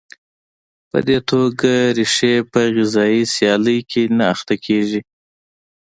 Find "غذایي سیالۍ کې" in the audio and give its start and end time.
2.75-4.03